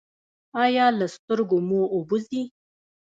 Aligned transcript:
ایا 0.63 0.85
له 0.99 1.07
سترګو 1.15 1.57
مو 1.67 1.81
اوبه 1.93 2.17
ځي؟ 2.27 2.41